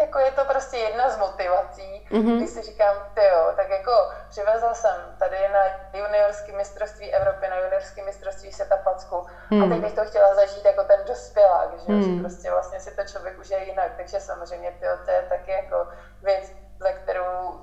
[0.00, 2.36] jako je to prostě jedna z motivací, mm-hmm.
[2.36, 3.92] když si říkám, jo, tak jako
[4.28, 5.60] přivezla jsem tady na
[5.92, 9.62] juniorské mistrovství Evropy, na juniorské mistrovství světa packu mm.
[9.62, 12.02] a teď bych to chtěla zažít jako ten dospělák, že, mm.
[12.02, 15.88] že prostě vlastně si to člověk užije jinak, takže samozřejmě tyjo, to je taky jako
[16.22, 17.60] věc, za kterou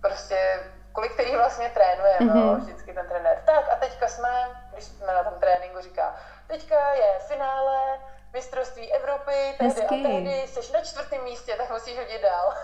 [0.00, 0.60] prostě
[0.92, 2.46] kvůli který vlastně trénujeme, mm-hmm.
[2.46, 3.42] no, vždycky ten trenér.
[3.46, 4.30] Tak a teďka jsme,
[4.72, 6.14] když jsme na tom tréninku říká,
[6.46, 7.98] teďka je finále,
[8.36, 12.54] mistrovství Evropy, tehdy a tehdy jsi na čtvrtém místě, tak musíš hodit dál.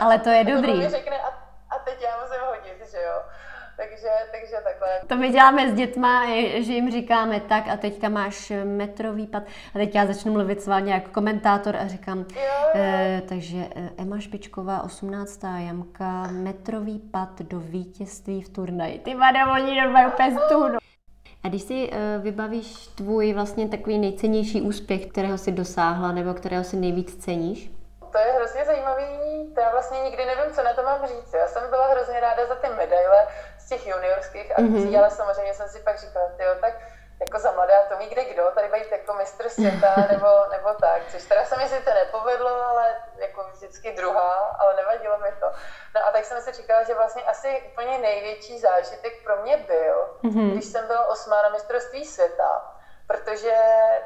[0.00, 0.78] Ale to je dobrý.
[0.78, 1.28] mi řekne, a,
[1.74, 3.22] a teď já musím hodit, že jo.
[3.76, 4.88] Takže, takže takhle.
[5.06, 6.26] To my děláme s dětma,
[6.58, 9.42] že jim říkáme tak a teďka máš metrový pad.
[9.74, 12.70] A teď já začnu mluvit s vámi jako komentátor a říkám, jo, jo.
[12.74, 15.40] E, takže eh, Ema Špičková, 18.
[15.58, 18.98] jamka, metrový pad do vítězství v turnaji.
[18.98, 20.36] Ty vada, oni normálně úplně
[21.42, 26.64] a když si uh, vybavíš tvůj vlastně takový nejcennější úspěch, kterého si dosáhla nebo kterého
[26.64, 27.70] si nejvíc ceníš?
[28.12, 29.06] to je hrozně zajímavý,
[29.54, 31.34] to já vlastně nikdy nevím, co na to mám říct.
[31.34, 33.26] Já jsem byla hrozně ráda za ty medaile
[33.58, 34.98] z těch juniorských akcí, mm-hmm.
[34.98, 36.74] ale samozřejmě jsem si pak říkala, jo, tak
[37.20, 41.02] jako za mladá to ví kde kdo, tady být jako mistr světa nebo, nebo tak,
[41.12, 45.46] což teda se mi sice nepovedlo, ale jako vždycky druhá, ale nevadilo mi to.
[45.94, 50.18] No a tak jsem si říkala, že vlastně asi úplně největší zážitek pro mě byl,
[50.24, 50.50] mm-hmm.
[50.52, 52.74] když jsem byla osmá na mistrovství světa,
[53.06, 53.56] protože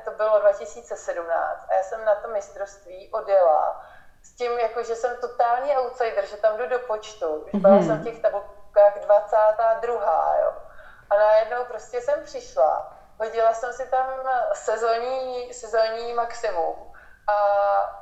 [0.05, 3.85] to bylo 2017 a já jsem na to mistrovství odjela
[4.23, 7.87] s tím, jako, že jsem totální outsider, že tam jdu do počtu, že byla mm-hmm.
[7.87, 10.37] jsem v těch tabulkách 22.
[10.43, 10.53] Jo.
[11.11, 14.07] A najednou prostě jsem přišla hodila jsem si tam
[14.53, 16.93] sezónní, sezónní maximum
[17.29, 17.39] a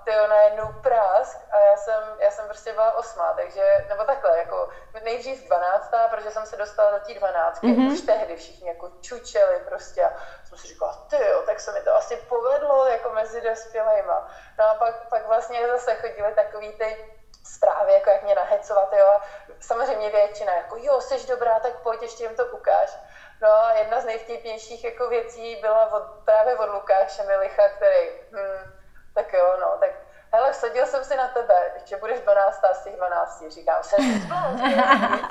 [0.04, 4.68] ty najednou prásk a já jsem, já jsem prostě byla osmá, takže, nebo takhle, jako
[5.04, 7.92] nejdřív dvanáctá, protože jsem se dostala do té dvanáctky, mm-hmm.
[7.92, 10.12] už tehdy všichni jako čučeli prostě a
[10.48, 14.28] jsem si říkala, ty jo, tak se mi to asi povedlo jako mezi dospělejma.
[14.58, 19.06] No a pak, pak vlastně zase chodily takový ty zprávy, jako jak mě nahecovat, jo,
[19.06, 19.22] a
[19.60, 22.98] samozřejmě většina, jako jo, jsi dobrá, tak pojď, ještě jim to ukáž.
[23.42, 28.72] No a jedna z nejvtipnějších jako věcí byla od, právě od Lukáše Milicha, který, hm,
[29.14, 29.90] tak jo, no, tak
[30.32, 33.96] hele, vsadil jsem si na tebe, že budeš 12 z těch 12, říkám, se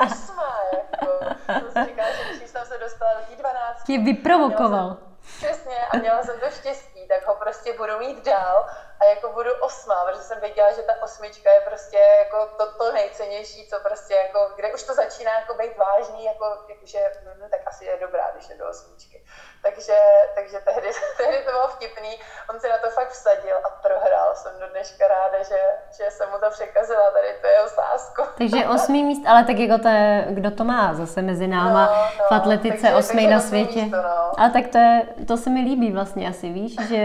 [0.06, 3.84] osmá, jako, jsem si říkala, že když jsem se dostala do těch 12.
[3.84, 4.98] Tě vyprovokoval.
[5.38, 8.70] Přesně, a měla jsem to štěstí, tak ho prostě budu mít dál
[9.02, 12.92] a jako budu osmá, protože jsem věděla, že ta osmička je prostě jako to, to
[12.92, 17.62] nejcennější, co prostě jako, kde už to začíná jako být vážný, jako, jakože, hm, tak
[17.66, 19.26] asi je dobrá, když je do osmičky.
[19.62, 19.98] Takže,
[20.36, 24.36] takže tehdy, tehdy to bylo vtipný, on si na to fakt vsadil a prohrál.
[24.36, 25.60] Jsem do dneška ráda, že,
[25.98, 28.22] že jsem mu to překazila, tady to je sázku.
[28.38, 32.12] Takže osmý míst, ale tak jako to je, kdo to má zase mezi náma no,
[32.20, 33.82] no, v atletice takže, osmý na světě.
[33.82, 34.32] Místo, no.
[34.38, 37.01] Ale tak to, je, to se mi líbí vlastně asi, víš, že,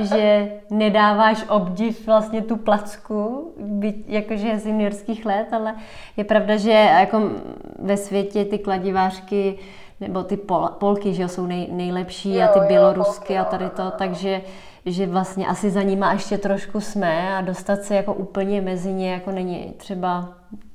[0.00, 5.74] že nedáváš obdiv vlastně tu placku, byť jakože z juniorských let, ale
[6.16, 7.30] je pravda, že jako
[7.78, 9.58] ve světě ty kladivářky
[10.00, 13.70] nebo ty pol, polky, že jsou nej, nejlepší jo, a ty bělorusky jo, a tady
[13.70, 14.42] to, takže
[14.86, 19.12] že vlastně asi za nima ještě trošku jsme a dostat se jako úplně mezi ně,
[19.12, 20.28] jako není třeba,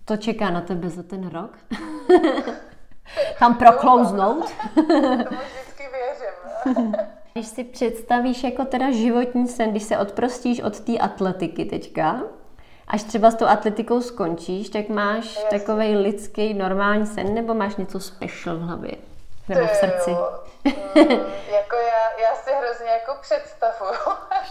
[0.05, 1.57] to čeká na tebe za ten rok.
[3.39, 4.51] Tam proklouznout.
[4.75, 6.95] Tomu vždycky věřím.
[7.37, 12.21] Když si představíš jako teda životní sen, když se odprostíš od té atletiky teďka,
[12.87, 17.99] až třeba s tou atletikou skončíš, tak máš takový lidský normální sen, nebo máš něco
[17.99, 18.91] special v hlavě?
[19.49, 20.11] Nebo v srdci?
[20.95, 21.09] Mm,
[21.51, 23.99] jako já, já si hrozně jako představuju.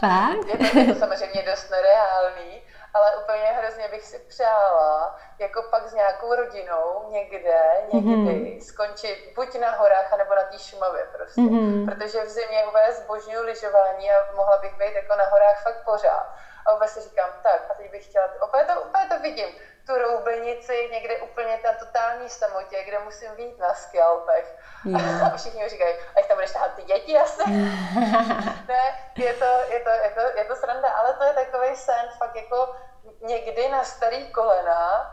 [0.01, 0.47] Fakt?
[0.49, 2.61] je, to, je to samozřejmě dost nereálný,
[2.95, 7.61] ale úplně hrozně bych si přála, jako pak s nějakou rodinou někde,
[7.93, 8.61] někdy mm-hmm.
[8.61, 11.41] skončit buď na horách, nebo na té Šumavě prostě.
[11.41, 11.85] Mm-hmm.
[11.85, 16.27] Protože v zimě úplně zbožňuju lyžování a mohla bych být jako na horách fakt pořád.
[16.67, 19.49] A úplně si říkám, tak, a teď bych chtěla, úplně to, úplně to vidím,
[19.87, 24.57] tu roubenici někde úplně na totální samotě, kde musím být na skalpech.
[24.85, 25.23] Yeah.
[25.33, 27.51] A všichni mi říkají, ať tam budeš tahat ty děti asi.
[28.69, 28.83] ne,
[29.17, 31.33] je to, je, to, je, to, je to sranda, ale to je
[31.65, 32.75] takový sen, fakt jako
[33.21, 35.11] někdy na starý kolena,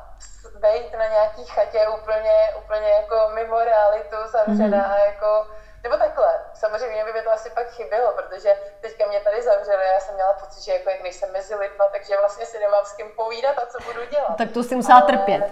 [0.55, 5.05] být na nějaký chatě úplně, úplně jako mimo realitu zavřená mm.
[5.05, 5.47] jako
[5.83, 9.93] nebo takhle, samozřejmě by mi to asi pak chybělo, protože teďka mě tady zavřeli a
[9.93, 12.93] já jsem měla pocit, že jako jak nejsem mezi lidma, takže vlastně si nemám s
[12.93, 14.37] kým povídat a co budu dělat.
[14.37, 15.07] Tak to si musela ale...
[15.07, 15.43] trpět.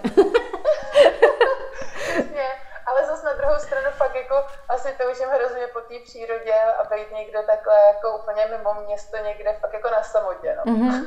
[1.94, 2.48] Přesně,
[2.90, 4.34] ale zase na druhou stranu fakt jako
[4.68, 9.52] asi toužím hrozně po té přírodě a být někde takhle jako úplně mimo město, někde
[9.60, 10.56] fakt jako na samotě.
[10.56, 10.72] No.
[10.72, 11.04] Mm-hmm.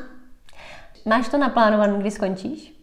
[1.06, 2.83] Máš to naplánované, kdy skončíš?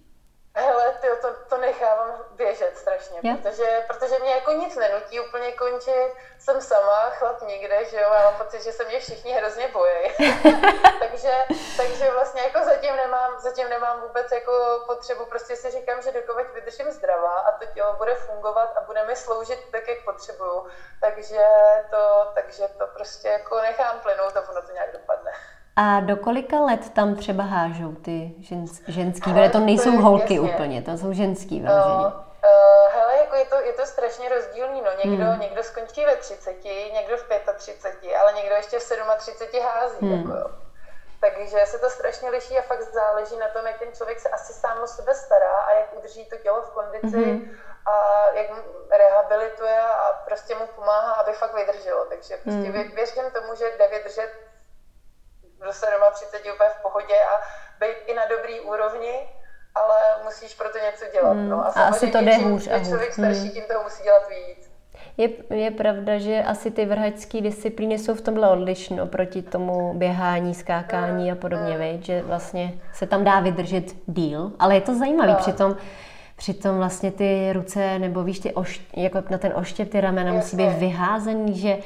[0.55, 3.39] Hele, tyjo, to, to nechávám běžet strašně, yeah.
[3.39, 6.11] protože, protože mě jako nic nenutí úplně končit.
[6.39, 10.13] Jsem sama, chlap nikde, že jo, mám pocit, že se mě všichni hrozně bojí.
[10.99, 11.45] takže,
[11.77, 16.51] takže vlastně jako zatím nemám, zatím nemám vůbec jako potřebu, prostě si říkám, že dokud
[16.55, 20.67] vydržím zdravá a to tělo bude fungovat a bude mi sloužit tak, jak potřebuju,
[21.01, 21.47] takže
[21.91, 25.33] to, takže to prostě jako nechám plynout a ono to nějak dopadne.
[25.83, 30.35] A do kolika let tam třeba hážou ty ženský, ženský, protože to nejsou to holky
[30.35, 30.51] jasně.
[30.51, 31.95] úplně, to jsou ženský vyloženě.
[31.95, 32.13] No,
[32.45, 34.91] uh, hele, jako je to, je to strašně rozdílný, no.
[35.05, 35.41] Někdo, hmm.
[35.41, 36.65] někdo skončí ve 30,
[36.95, 38.83] někdo v 35, ale někdo ještě v
[39.17, 40.19] 37 hází, hmm.
[40.19, 40.47] jako jo.
[41.21, 44.53] Takže se to strašně liší a fakt záleží na tom, jak ten člověk se asi
[44.53, 47.57] sám o sebe stará a jak udrží to tělo v kondici mm-hmm.
[47.87, 48.47] a jak
[48.91, 52.05] rehabilituje a prostě mu pomáhá, aby fakt vydrželo.
[52.05, 52.91] Takže prostě mm.
[52.95, 54.31] věřím tomu, že jde vydržet
[55.61, 55.73] do
[56.13, 57.35] 37 úplně v pohodě a
[57.81, 59.29] být i na dobrý úrovni,
[59.75, 61.35] ale musíš pro to něco dělat.
[61.35, 61.49] Mm.
[61.49, 61.67] No.
[61.67, 62.89] A, a asi to jde hůř a hůř.
[62.89, 63.51] člověk starší, mm.
[63.51, 64.71] tím toho musí dělat víc.
[65.17, 70.55] Je, je pravda, že asi ty vrhačské disciplíny jsou v tomhle odlišné oproti tomu běhání,
[70.55, 72.03] skákání a podobně, mm.
[72.03, 75.39] že vlastně se tam dá vydržet díl, ale je to zajímavé, no.
[75.39, 75.77] přitom
[76.41, 80.57] Přitom vlastně ty ruce, nebo víš, ty oš, jako na ten oštěp, ty ramena musí
[80.57, 81.79] být vyházený, že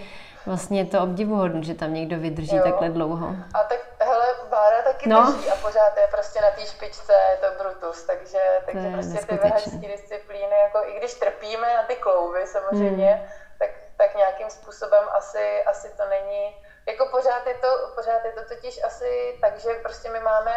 [0.46, 2.62] vlastně je to obdivuhodné, že tam někdo vydrží jo.
[2.62, 3.28] takhle dlouho.
[3.54, 5.32] A tak hele, Bára taky no.
[5.32, 9.26] drží a pořád je prostě na té špičce, je to Brutus, takže, takže to prostě
[9.26, 13.28] ty vrhačské disciplíny, jako i když trpíme na ty klouby samozřejmě, hmm.
[13.58, 18.54] tak, tak nějakým způsobem asi, asi to není, jako pořád je to, pořád je to
[18.54, 20.52] totiž asi tak, že prostě my máme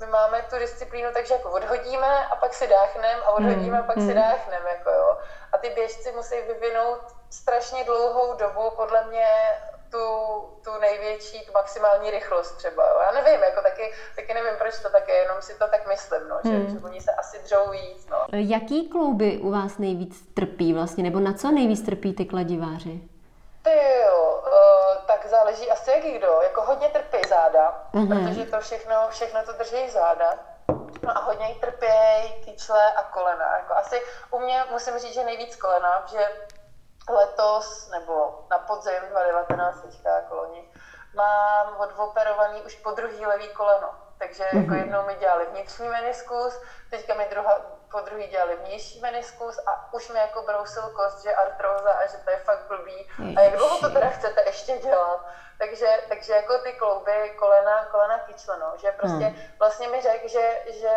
[0.00, 3.96] my máme tu disciplínu takže jako odhodíme a pak si dáchneme a odhodíme a pak
[3.96, 4.14] si hmm.
[4.14, 5.18] dáchneme, jako jo.
[5.52, 7.00] A ty běžci musí vyvinout
[7.32, 9.26] strašně dlouhou dobu, podle mě,
[9.90, 10.06] tu,
[10.64, 12.88] tu největší, tu maximální rychlost třeba.
[12.88, 13.00] Jo.
[13.00, 16.28] Já nevím, jako taky, taky nevím, proč to tak je, jenom si to tak myslím,
[16.28, 16.70] no, že, hmm.
[16.70, 18.06] že oni se asi dřou víc.
[18.10, 18.18] No.
[18.32, 23.00] Jaký klouby u vás nejvíc trpí vlastně, nebo na co nejvíc trpí ty kladiváři?
[23.62, 26.38] Ty jo, uh, tak záleží asi jak kdo.
[26.42, 28.26] Jako hodně trpí záda, mm-hmm.
[28.26, 30.34] protože to všechno, všechno to drží záda.
[31.02, 33.56] No a hodně jí trpějí kyčle a kolena.
[33.56, 36.26] Jako asi u mě musím říct, že nejvíc kolena, že
[37.08, 40.68] letos nebo na podzim 2019 teďka koloni,
[41.14, 43.94] mám odoperovaný už po druhý levý koleno.
[44.18, 44.62] Takže mm-hmm.
[44.62, 46.60] jako jednou mi dělali vnitřní meniskus,
[46.90, 47.60] teďka mi druhá,
[47.90, 52.16] po druhý dělali vnější meniskus a už mi jako brousil kost, že artróza a že
[52.16, 53.08] to je fakt blbý.
[53.36, 55.26] A jak dlouho to teda chcete ještě dělat?
[55.58, 59.36] Takže, takže jako ty klouby, kolena, kolena kyčle, no, že prostě hmm.
[59.58, 60.92] vlastně mi řekl, že, že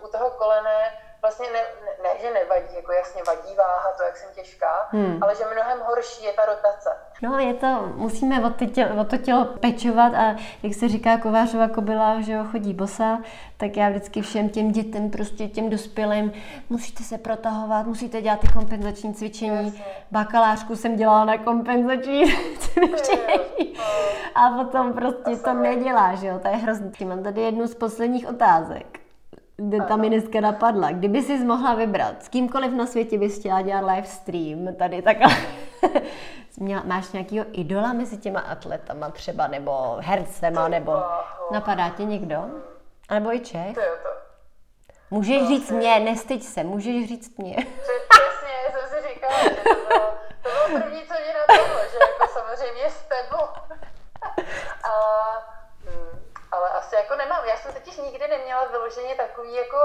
[0.00, 0.92] u toho kolene
[1.22, 1.60] vlastně ne,
[2.02, 5.18] ne, že nevadí, jako jasně vadí váha, to, jak jsem těžká, hmm.
[5.22, 6.90] ale že mnohem horší je ta rotace.
[7.22, 11.18] No, je to, musíme o, ty tělo, o to tělo pečovat a jak se říká
[11.18, 13.18] kovářová kobila, že jo, chodí bosa,
[13.56, 16.32] tak já vždycky všem těm dětem, prostě těm dospělým,
[16.68, 19.64] musíte se protahovat, musíte dělat ty kompenzační cvičení.
[19.64, 19.84] Jasně.
[20.10, 22.24] Bakalářku jsem dělala na kompenzační
[22.58, 23.74] cvičení.
[24.34, 26.90] A potom prostě to nedělá, že jo, to je hrozný.
[27.04, 28.99] Mám tady jednu z posledních otázek
[29.88, 30.90] ta mi dneska napadla.
[30.90, 35.36] Kdyby jsi mohla vybrat, s kýmkoliv na světě bys chtěla dělat live stream, tady takhle.
[36.84, 40.92] Máš nějakého idola mezi těma atletama třeba, nebo hercema, nebo
[41.50, 42.44] napadá tě někdo?
[43.08, 43.76] A nebo i Čech?
[45.10, 47.54] Můžeš říct mě, nestyď se, můžeš říct mě.
[47.54, 52.32] Přesně, jsem si říkala, že to bylo, to bylo první, co mě napadlo, že jako
[52.32, 53.46] samozřejmě s tebou.
[54.84, 54.90] A
[57.00, 57.44] jako nemám.
[57.44, 59.78] Já jsem totiž nikdy neměla vyloženě takový jako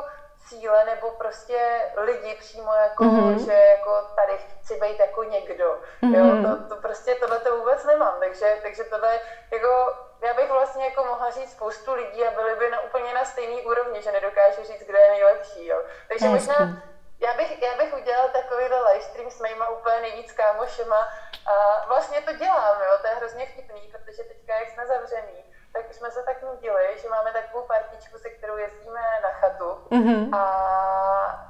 [0.48, 3.46] cíle nebo prostě lidi přímo jako, mm-hmm.
[3.46, 5.82] že jako tady chci být jako někdo.
[6.04, 6.16] Mm-hmm.
[6.16, 9.20] Jo, to, to prostě tohle to vůbec nemám, takže, takže tohle
[9.52, 13.26] jako já bych vlastně jako mohla říct spoustu lidí a byli by na úplně na
[13.26, 15.82] stejný úrovni, že nedokážu říct, kdo je nejlepší, jo.
[16.08, 16.50] Takže Hezky.
[16.50, 16.82] možná
[17.20, 21.08] já bych, já bych udělala takovýhle livestream s mýma úplně nejvíc kámošema
[21.46, 25.94] a vlastně to dělám, jo, to je hrozně vtipný, protože teďka, jak jsme zavřený, tak
[25.94, 30.38] jsme se tak nudili, že máme takovou partičku, se kterou jezdíme na chatu mm-hmm.
[30.38, 30.44] a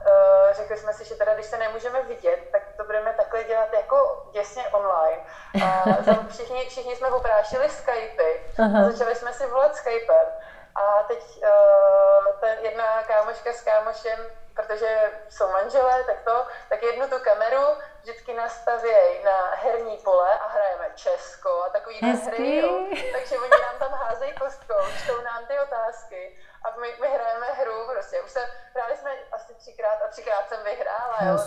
[0.07, 3.73] uh, řekli jsme si, že teda když se nemůžeme vidět, tak to budeme takhle dělat
[3.73, 5.21] jako děsně online.
[5.65, 5.83] A
[6.29, 8.79] všichni, všichni jsme oprášili Skypy uh-huh.
[8.79, 10.27] a začali jsme si volat Skypem.
[10.75, 14.19] A teď uh, ta jedna kámoška s kámošem
[14.55, 17.65] protože jsou manželé, tak to, tak jednu tu kameru
[18.05, 22.85] vždycky nastavějí na herní pole a hrajeme Česko a takový hry, jo.
[23.13, 27.73] Takže oni nám tam házejí kostkou, čtou nám ty otázky a my, my hrajeme hru
[27.93, 28.21] prostě.
[28.21, 28.39] Už se,
[28.75, 31.37] hráli jsme asi třikrát a třikrát jsem vyhrála, jo.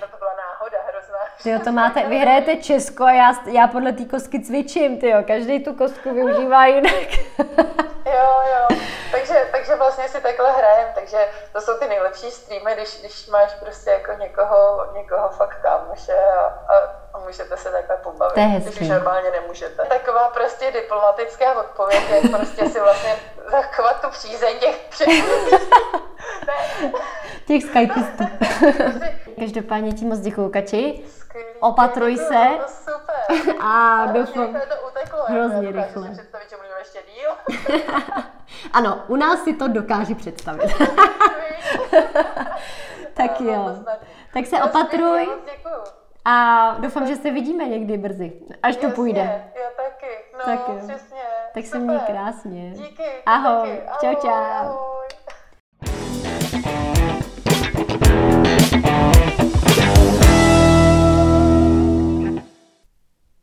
[0.00, 1.18] To, to byla náhoda hrozná.
[1.44, 5.18] Jo, to máte, vy hrajete Česko a já, já podle té kostky cvičím, ty jo.
[5.26, 7.08] Každý tu kostku využívá jinak.
[9.78, 14.12] vlastně si takhle hrajem, takže to jsou ty nejlepší streamy, když, když máš prostě jako
[14.12, 16.74] někoho, někoho fakt kámoše a, a,
[17.14, 19.84] a můžete se takhle pobavit, to je když už normálně nemůžete.
[19.84, 23.16] Taková prostě diplomatická odpověď, jak prostě si vlastně
[23.50, 24.88] zachovat tu přízeň těch
[27.46, 28.24] těch skypistů.
[29.38, 31.04] Každopádně ti moc děkuju, Kači.
[31.60, 32.34] Opatruj se.
[32.34, 33.54] No, super.
[33.60, 34.54] A doufám.
[34.54, 35.24] to uteklo.
[35.26, 36.10] Hrozně rychle.
[36.10, 37.30] představit, že ještě díl.
[38.72, 40.70] ano, u nás si to dokáže představit.
[43.14, 43.76] tak jo.
[44.32, 45.28] Tak se opatruj.
[46.24, 48.32] A doufám, že se vidíme někdy brzy,
[48.62, 49.20] až to půjde.
[49.54, 50.12] Já taky.
[50.32, 50.74] No, tak jo.
[50.78, 51.20] přesně.
[51.54, 52.70] Tak se měj krásně.
[52.70, 53.02] Díky.
[53.26, 53.80] Ahoj.
[54.00, 54.28] Čau, čau.
[54.28, 55.06] Ahoj.